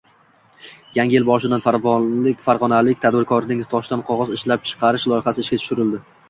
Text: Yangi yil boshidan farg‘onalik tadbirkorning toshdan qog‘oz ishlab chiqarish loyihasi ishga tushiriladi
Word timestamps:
Yangi 0.93 1.15
yil 1.17 1.27
boshidan 1.27 1.61
farg‘onalik 2.47 3.03
tadbirkorning 3.03 3.61
toshdan 3.75 4.03
qog‘oz 4.09 4.33
ishlab 4.39 4.65
chiqarish 4.71 5.07
loyihasi 5.13 5.47
ishga 5.47 5.63
tushiriladi 5.63 6.03